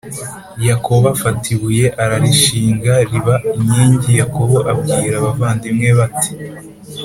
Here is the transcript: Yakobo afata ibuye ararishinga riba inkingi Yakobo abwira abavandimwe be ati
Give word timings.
Yakobo 0.67 1.05
afata 1.15 1.45
ibuye 1.55 1.85
ararishinga 2.03 2.93
riba 3.09 3.35
inkingi 3.57 4.09
Yakobo 4.21 4.57
abwira 4.71 5.15
abavandimwe 5.17 5.89
be 5.97 6.01
ati 6.07 6.29